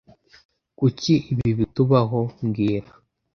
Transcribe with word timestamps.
Kuki 0.77 1.13
ibi 1.31 1.49
bitubaho 1.59 2.19
mbwira 2.43 2.89